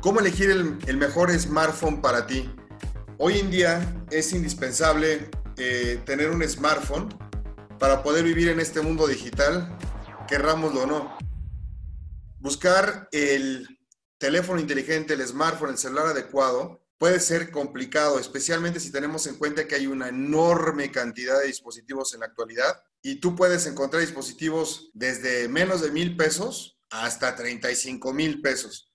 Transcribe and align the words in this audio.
¿Cómo 0.00 0.20
elegir 0.20 0.50
el, 0.50 0.96
mejor 0.96 1.30
smartphone 1.38 2.00
para 2.00 2.26
ti? 2.26 2.50
Hoy 3.18 3.38
en 3.38 3.50
día 3.50 4.06
es 4.10 4.32
indispensable 4.32 5.28
eh, 5.58 6.00
tener 6.06 6.30
un 6.30 6.42
smartphone 6.48 7.14
para 7.78 8.02
poder 8.02 8.24
vivir 8.24 8.48
en 8.48 8.60
este 8.60 8.80
mundo 8.80 9.06
digital, 9.06 9.76
querrámoslo 10.26 10.84
o 10.84 10.86
no. 10.86 11.18
Buscar 12.38 13.10
el 13.12 13.78
teléfono 14.16 14.58
inteligente, 14.58 15.12
el 15.12 15.26
smartphone, 15.26 15.72
el 15.72 15.78
celular 15.78 16.06
adecuado 16.06 16.82
puede 16.96 17.20
ser 17.20 17.50
complicado, 17.50 18.18
especialmente 18.18 18.80
si 18.80 18.90
tenemos 18.90 19.26
en 19.26 19.36
cuenta 19.36 19.68
que 19.68 19.74
hay 19.74 19.86
una 19.86 20.08
enorme 20.08 20.90
cantidad 20.90 21.38
de 21.38 21.48
dispositivos 21.48 22.14
en 22.14 22.20
la 22.20 22.26
actualidad 22.26 22.82
y 23.02 23.16
tú 23.16 23.36
puedes 23.36 23.66
encontrar 23.66 24.00
dispositivos 24.00 24.90
desde 24.94 25.46
menos 25.48 25.82
de 25.82 25.90
mil 25.90 26.16
pesos 26.16 26.80
hasta 26.88 27.36
35 27.36 28.14
mil 28.14 28.40
pesos. 28.40 28.89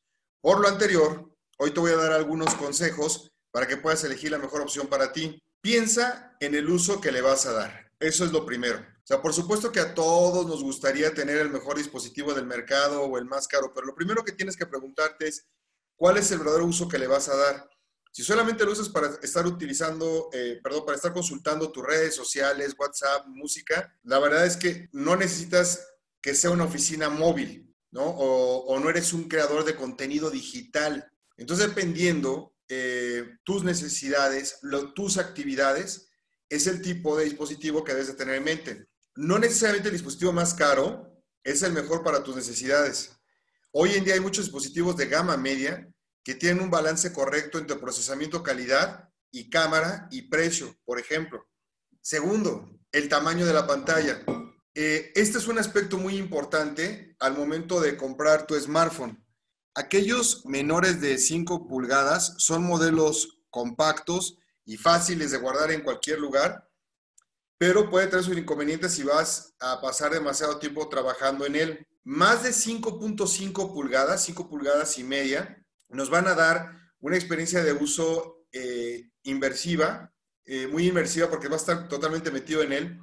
Por 0.46 0.60
lo 0.60 0.68
anterior, 0.68 1.36
hoy 1.58 1.72
te 1.72 1.80
voy 1.80 1.92
a 1.92 1.96
dar 1.96 2.12
algunos 2.12 2.54
consejos 2.54 3.32
para 3.50 3.66
que 3.66 3.78
puedas 3.78 4.04
elegir 4.04 4.30
la 4.30 4.38
mejor 4.38 4.62
opción 4.62 4.86
para 4.86 5.12
ti. 5.12 5.42
Piensa 5.60 6.38
en 6.40 6.54
el 6.54 6.70
uso 6.70 7.02
que 7.02 7.12
le 7.12 7.22
vas 7.22 7.48
a 7.48 7.54
dar. 7.54 7.92
Eso 8.00 8.24
es 8.24 8.32
lo 8.32 8.46
primero. 8.46 8.78
O 8.78 9.08
sea, 9.08 9.24
por 9.24 9.34
supuesto 9.34 9.72
que 9.72 9.80
a 9.80 9.96
todos 9.96 10.46
nos 10.46 10.62
gustaría 10.62 11.16
tener 11.16 11.38
el 11.38 11.50
mejor 11.50 11.78
dispositivo 11.78 12.36
del 12.36 12.46
mercado 12.46 13.02
o 13.02 13.18
el 13.18 13.26
más 13.26 13.48
caro, 13.48 13.72
pero 13.74 13.88
lo 13.88 13.96
primero 13.96 14.24
que 14.24 14.34
tienes 14.34 14.56
que 14.56 14.68
preguntarte 14.68 15.30
es 15.30 15.48
cuál 15.96 16.18
es 16.18 16.30
el 16.30 16.38
verdadero 16.38 16.68
uso 16.68 16.88
que 16.88 17.00
le 17.00 17.08
vas 17.08 17.28
a 17.28 17.36
dar. 17.36 17.68
Si 18.12 18.22
solamente 18.22 18.66
lo 18.66 18.72
usas 18.72 18.90
para 18.90 19.18
estar 19.24 19.48
utilizando, 19.48 20.30
eh, 20.32 20.60
perdón, 20.64 20.86
para 20.86 20.98
estar 20.98 21.12
consultando 21.12 21.72
tus 21.72 21.84
redes 21.84 22.14
sociales, 22.14 22.76
WhatsApp, 22.78 23.26
música, 23.26 23.98
la 24.04 24.20
verdad 24.20 24.46
es 24.46 24.58
que 24.58 24.90
no 24.92 25.16
necesitas 25.16 25.88
que 26.22 26.36
sea 26.36 26.52
una 26.52 26.66
oficina 26.66 27.10
móvil. 27.10 27.75
O, 27.98 28.78
no 28.80 28.90
eres 28.90 29.14
un 29.14 29.30
creador 29.30 29.64
de 29.64 29.76
contenido 29.76 30.30
digital. 30.30 31.12
Entonces, 31.38 31.68
dependiendo 31.68 32.54
eh, 32.68 33.38
tus 33.44 33.64
necesidades, 33.64 34.60
tus 34.96 35.18
actividades, 35.18 36.10
es 36.50 36.68
el 36.68 36.82
tipo 36.82 37.18
de 37.18 37.26
dispositivo 37.26 37.84
que 37.84 37.94
debes 37.94 38.08
de 38.08 38.14
tener 38.14 38.36
en 38.36 38.44
mente. 38.44 38.88
No 39.16 39.40
necesariamente 39.40 39.90
el 39.90 39.96
dispositivo 39.96 40.34
más 40.34 40.54
caro 40.54 41.22
es 41.44 41.62
el 41.64 41.74
mejor 41.74 42.04
para 42.04 42.24
tus 42.24 42.36
necesidades. 42.36 43.12
Hoy 43.72 43.94
en 43.94 44.04
día 44.04 44.14
hay 44.14 44.20
muchos 44.20 44.46
dispositivos 44.46 44.98
de 44.98 45.08
gama 45.08 45.38
media 45.38 45.88
que 46.24 46.36
tienen 46.36 46.64
un 46.64 46.72
balance 46.72 47.14
correcto 47.14 47.60
entre 47.60 47.78
procesamiento 47.78 48.42
calidad 48.42 49.10
y 49.32 49.50
cámara 49.50 50.08
y 50.12 50.24
precio, 50.24 50.76
por 50.86 51.00
ejemplo. 51.00 51.48
Segundo, 52.02 52.80
el 52.92 53.10
tamaño 53.10 53.46
de 53.46 53.54
la 53.54 53.68
pantalla. 53.68 54.24
Eh, 54.78 55.14
este 55.16 55.38
es 55.38 55.48
un 55.48 55.58
aspecto 55.58 55.98
muy 55.98 56.18
importante 56.18 57.16
al 57.20 57.38
momento 57.38 57.80
de 57.80 57.96
comprar 57.96 58.46
tu 58.46 58.60
smartphone. 58.60 59.26
Aquellos 59.74 60.46
menores 60.46 61.00
de 61.00 61.18
5 61.18 61.66
pulgadas 61.66 62.36
son 62.40 62.64
modelos 62.64 63.40
compactos 63.50 64.38
y 64.66 64.76
fáciles 64.76 65.32
de 65.32 65.38
guardar 65.38 65.72
en 65.72 65.82
cualquier 65.82 66.20
lugar, 66.20 66.70
pero 67.58 67.90
puede 67.90 68.08
tener 68.08 68.26
sus 68.26 68.38
inconvenientes 68.38 68.92
si 68.92 69.04
vas 69.04 69.56
a 69.62 69.80
pasar 69.80 70.12
demasiado 70.12 70.60
tiempo 70.60 70.90
trabajando 70.90 71.46
en 71.46 71.56
él. 71.56 71.88
Más 72.04 72.44
de 72.44 72.50
5.5 72.50 73.74
pulgadas, 73.74 74.26
5 74.26 74.50
pulgadas 74.50 74.98
y 74.98 75.06
media, 75.06 75.66
nos 75.88 76.10
van 76.10 76.28
a 76.28 76.36
dar 76.36 76.92
una 77.00 77.16
experiencia 77.16 77.64
de 77.64 77.72
uso 77.72 78.46
eh, 78.52 79.10
inversiva, 79.24 80.14
eh, 80.44 80.68
muy 80.68 80.88
inmersiva 80.88 81.30
porque 81.30 81.48
va 81.48 81.56
a 81.56 81.60
estar 81.60 81.88
totalmente 81.88 82.30
metido 82.30 82.62
en 82.62 82.74
él 82.74 83.00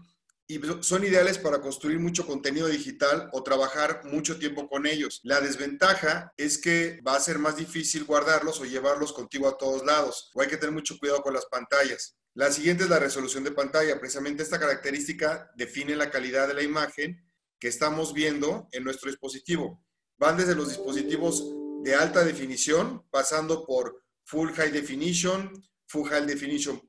y 0.46 0.60
son 0.80 1.04
ideales 1.04 1.38
para 1.38 1.60
construir 1.60 1.98
mucho 1.98 2.26
contenido 2.26 2.68
digital 2.68 3.28
o 3.32 3.42
trabajar 3.42 4.02
mucho 4.04 4.38
tiempo 4.38 4.68
con 4.68 4.86
ellos. 4.86 5.20
La 5.22 5.40
desventaja 5.40 6.32
es 6.36 6.58
que 6.58 7.00
va 7.06 7.16
a 7.16 7.20
ser 7.20 7.38
más 7.38 7.56
difícil 7.56 8.04
guardarlos 8.04 8.60
o 8.60 8.64
llevarlos 8.64 9.12
contigo 9.12 9.48
a 9.48 9.56
todos 9.56 9.84
lados, 9.84 10.30
o 10.34 10.42
hay 10.42 10.48
que 10.48 10.56
tener 10.56 10.74
mucho 10.74 10.98
cuidado 10.98 11.22
con 11.22 11.34
las 11.34 11.46
pantallas. 11.46 12.16
La 12.34 12.50
siguiente 12.50 12.84
es 12.84 12.90
la 12.90 12.98
resolución 12.98 13.44
de 13.44 13.52
pantalla. 13.52 14.00
Precisamente 14.00 14.42
esta 14.42 14.58
característica 14.58 15.50
define 15.54 15.96
la 15.96 16.10
calidad 16.10 16.48
de 16.48 16.54
la 16.54 16.62
imagen 16.62 17.22
que 17.60 17.68
estamos 17.68 18.14
viendo 18.14 18.68
en 18.72 18.84
nuestro 18.84 19.10
dispositivo. 19.10 19.84
Van 20.16 20.36
desde 20.36 20.54
los 20.54 20.68
dispositivos 20.68 21.54
de 21.82 21.94
alta 21.94 22.24
definición, 22.24 23.06
pasando 23.10 23.66
por 23.66 24.02
Full 24.24 24.52
High 24.52 24.70
Definition, 24.70 25.52
Full 25.88 26.08
High 26.08 26.26
Definition 26.26 26.80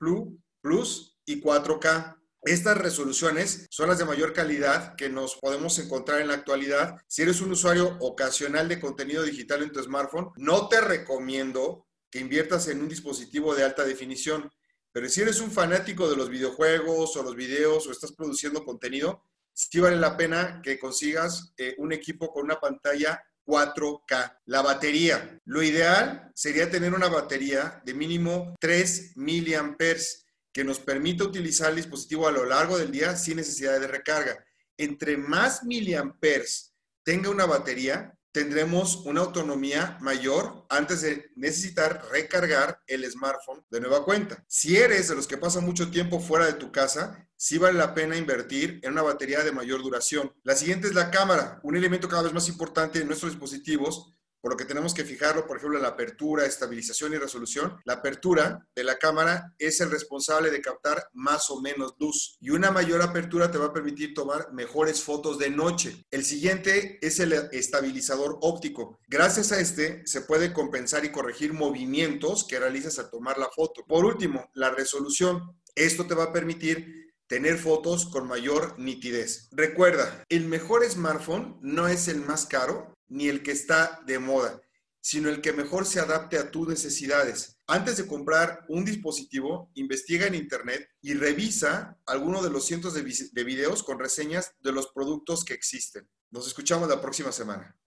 Plus 0.61 1.19
y 1.25 1.41
4K. 1.41 2.19
Estas 2.45 2.77
resoluciones 2.77 3.67
son 3.69 3.87
las 3.87 3.99
de 3.99 4.05
mayor 4.05 4.33
calidad 4.33 4.95
que 4.95 5.07
nos 5.07 5.35
podemos 5.37 5.79
encontrar 5.79 6.19
en 6.19 6.27
la 6.27 6.33
actualidad. 6.33 6.97
Si 7.07 7.21
eres 7.21 7.39
un 7.39 7.51
usuario 7.51 7.97
ocasional 8.01 8.67
de 8.67 8.81
contenido 8.81 9.23
digital 9.23 9.63
en 9.63 9.71
tu 9.71 9.81
smartphone, 9.81 10.29
no 10.35 10.67
te 10.67 10.81
recomiendo 10.81 11.87
que 12.11 12.19
inviertas 12.19 12.67
en 12.67 12.81
un 12.81 12.89
dispositivo 12.89 13.55
de 13.55 13.63
alta 13.63 13.85
definición. 13.85 14.51
Pero 14.91 15.07
si 15.07 15.21
eres 15.21 15.39
un 15.39 15.51
fanático 15.51 16.09
de 16.09 16.17
los 16.17 16.29
videojuegos 16.29 17.15
o 17.15 17.23
los 17.23 17.35
videos 17.35 17.87
o 17.87 17.91
estás 17.91 18.11
produciendo 18.11 18.65
contenido, 18.65 19.23
sí 19.53 19.79
vale 19.79 19.95
la 19.95 20.17
pena 20.17 20.61
que 20.61 20.77
consigas 20.77 21.53
eh, 21.57 21.75
un 21.77 21.93
equipo 21.93 22.31
con 22.33 22.43
una 22.43 22.59
pantalla 22.59 23.23
4K. 23.45 24.39
La 24.45 24.61
batería. 24.61 25.39
Lo 25.45 25.63
ideal 25.63 26.29
sería 26.35 26.69
tener 26.69 26.93
una 26.93 27.07
batería 27.07 27.81
de 27.85 27.93
mínimo 27.93 28.53
3 28.59 29.13
miliamperes 29.15 30.22
que 30.53 30.63
nos 30.63 30.79
permita 30.79 31.23
utilizar 31.23 31.71
el 31.71 31.77
dispositivo 31.77 32.27
a 32.27 32.31
lo 32.31 32.45
largo 32.45 32.77
del 32.77 32.91
día 32.91 33.17
sin 33.17 33.37
necesidad 33.37 33.79
de 33.79 33.87
recarga. 33.87 34.45
Entre 34.77 35.17
más 35.17 35.63
miliamperes 35.63 36.75
tenga 37.03 37.29
una 37.29 37.45
batería, 37.45 38.15
tendremos 38.31 38.97
una 39.05 39.21
autonomía 39.21 39.97
mayor 40.01 40.65
antes 40.69 41.01
de 41.01 41.31
necesitar 41.35 42.03
recargar 42.11 42.81
el 42.87 43.09
smartphone 43.09 43.63
de 43.69 43.79
nueva 43.79 44.03
cuenta. 44.05 44.43
Si 44.47 44.77
eres 44.77 45.07
de 45.07 45.15
los 45.15 45.27
que 45.27 45.37
pasan 45.37 45.65
mucho 45.65 45.91
tiempo 45.91 46.19
fuera 46.19 46.45
de 46.45 46.53
tu 46.53 46.71
casa, 46.71 47.27
sí 47.35 47.57
vale 47.57 47.77
la 47.77 47.93
pena 47.93 48.17
invertir 48.17 48.79
en 48.83 48.93
una 48.93 49.03
batería 49.03 49.43
de 49.43 49.51
mayor 49.51 49.81
duración. 49.83 50.33
La 50.43 50.55
siguiente 50.55 50.87
es 50.87 50.95
la 50.95 51.11
cámara, 51.11 51.59
un 51.63 51.75
elemento 51.75 52.09
cada 52.09 52.23
vez 52.23 52.33
más 52.33 52.47
importante 52.47 52.99
en 52.99 53.07
nuestros 53.07 53.33
dispositivos 53.33 54.15
por 54.43 54.51
lo 54.51 54.57
que 54.57 54.65
tenemos 54.65 54.93
que 54.93 55.05
fijarlo, 55.05 55.47
por 55.47 55.55
ejemplo, 55.55 55.77
en 55.77 55.83
la 55.83 55.91
apertura, 55.91 56.45
estabilización 56.45 57.13
y 57.13 57.17
resolución. 57.17 57.77
La 57.85 57.93
apertura 57.93 58.67
de 58.75 58.83
la 58.83 58.97
cámara 58.97 59.53
es 59.57 59.79
el 59.79 59.89
responsable 59.89 60.51
de 60.51 60.59
captar 60.59 61.07
más 61.13 61.49
o 61.49 61.61
menos 61.61 61.95
luz 61.97 62.35
y 62.41 62.49
una 62.49 62.69
mayor 62.69 63.01
apertura 63.01 63.49
te 63.49 63.57
va 63.57 63.67
a 63.67 63.73
permitir 63.73 64.13
tomar 64.13 64.51
mejores 64.51 65.01
fotos 65.01 65.39
de 65.39 65.49
noche. 65.49 66.05
El 66.11 66.25
siguiente 66.25 66.99
es 67.01 67.21
el 67.21 67.31
estabilizador 67.53 68.37
óptico. 68.41 68.99
Gracias 69.07 69.53
a 69.53 69.61
este 69.61 70.05
se 70.05 70.19
puede 70.19 70.51
compensar 70.51 71.05
y 71.05 71.13
corregir 71.13 71.53
movimientos 71.53 72.43
que 72.45 72.59
realizas 72.59 72.99
al 72.99 73.09
tomar 73.09 73.37
la 73.37 73.49
foto. 73.49 73.85
Por 73.87 74.03
último, 74.03 74.49
la 74.55 74.71
resolución. 74.71 75.57
Esto 75.73 76.05
te 76.05 76.15
va 76.15 76.25
a 76.25 76.33
permitir 76.33 77.13
tener 77.27 77.57
fotos 77.57 78.05
con 78.05 78.27
mayor 78.27 78.77
nitidez. 78.77 79.47
Recuerda, 79.51 80.23
el 80.29 80.45
mejor 80.45 80.87
smartphone 80.87 81.57
no 81.61 81.87
es 81.87 82.07
el 82.07 82.19
más 82.21 82.45
caro, 82.45 82.92
ni 83.07 83.27
el 83.27 83.43
que 83.43 83.51
está 83.51 84.01
de 84.05 84.19
moda, 84.19 84.61
sino 85.01 85.29
el 85.29 85.41
que 85.41 85.53
mejor 85.53 85.85
se 85.85 85.99
adapte 85.99 86.37
a 86.37 86.49
tus 86.49 86.67
necesidades. 86.67 87.59
Antes 87.67 87.97
de 87.97 88.07
comprar 88.07 88.65
un 88.69 88.85
dispositivo, 88.85 89.71
investiga 89.75 90.27
en 90.27 90.35
Internet 90.35 90.89
y 91.01 91.13
revisa 91.13 91.97
alguno 92.05 92.41
de 92.41 92.49
los 92.49 92.65
cientos 92.65 92.93
de, 92.93 93.43
videos 93.43 93.83
con 93.83 93.99
reseñas 93.99 94.53
de 94.61 94.71
los 94.71 94.87
productos 94.87 95.43
que 95.43 95.53
existen. 95.53 96.09
Nos 96.31 96.47
escuchamos 96.47 96.89
la 96.89 97.01
próxima 97.01 97.31
semana. 97.31 97.77